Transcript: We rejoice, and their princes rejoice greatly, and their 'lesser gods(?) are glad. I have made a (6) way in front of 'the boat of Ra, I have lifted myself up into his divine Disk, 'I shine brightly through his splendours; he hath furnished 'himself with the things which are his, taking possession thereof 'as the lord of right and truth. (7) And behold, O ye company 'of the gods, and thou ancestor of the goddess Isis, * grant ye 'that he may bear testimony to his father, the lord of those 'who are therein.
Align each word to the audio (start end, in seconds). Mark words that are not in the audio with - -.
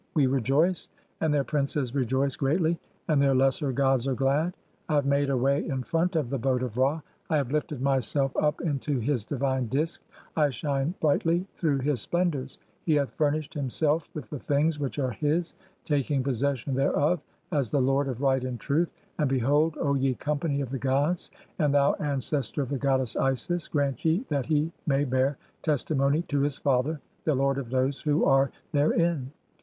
We 0.15 0.25
rejoice, 0.25 0.89
and 1.19 1.31
their 1.31 1.43
princes 1.43 1.93
rejoice 1.93 2.35
greatly, 2.35 2.79
and 3.07 3.21
their 3.21 3.35
'lesser 3.35 3.71
gods(?) 3.71 4.07
are 4.07 4.15
glad. 4.15 4.55
I 4.89 4.95
have 4.95 5.05
made 5.05 5.29
a 5.29 5.33
(6) 5.35 5.39
way 5.39 5.63
in 5.67 5.83
front 5.83 6.15
of 6.15 6.31
'the 6.31 6.39
boat 6.39 6.63
of 6.63 6.75
Ra, 6.75 7.01
I 7.29 7.37
have 7.37 7.51
lifted 7.51 7.83
myself 7.83 8.35
up 8.35 8.61
into 8.61 8.97
his 8.99 9.23
divine 9.23 9.67
Disk, 9.67 10.01
'I 10.35 10.49
shine 10.49 10.95
brightly 10.99 11.45
through 11.55 11.81
his 11.81 12.01
splendours; 12.01 12.57
he 12.83 12.95
hath 12.95 13.11
furnished 13.11 13.53
'himself 13.53 14.09
with 14.15 14.31
the 14.31 14.39
things 14.39 14.79
which 14.79 14.97
are 14.97 15.11
his, 15.11 15.53
taking 15.83 16.23
possession 16.23 16.73
thereof 16.73 17.23
'as 17.51 17.69
the 17.69 17.79
lord 17.79 18.07
of 18.07 18.23
right 18.23 18.43
and 18.43 18.59
truth. 18.59 18.89
(7) 19.17 19.17
And 19.19 19.29
behold, 19.29 19.77
O 19.79 19.93
ye 19.93 20.15
company 20.15 20.61
'of 20.61 20.71
the 20.71 20.79
gods, 20.79 21.29
and 21.59 21.75
thou 21.75 21.93
ancestor 21.99 22.63
of 22.63 22.69
the 22.69 22.79
goddess 22.79 23.15
Isis, 23.15 23.67
* 23.67 23.67
grant 23.67 24.03
ye 24.03 24.25
'that 24.29 24.47
he 24.47 24.71
may 24.87 25.03
bear 25.03 25.37
testimony 25.61 26.23
to 26.23 26.39
his 26.39 26.57
father, 26.57 26.99
the 27.23 27.35
lord 27.35 27.59
of 27.59 27.69
those 27.69 28.01
'who 28.01 28.25
are 28.25 28.49
therein. 28.71 29.31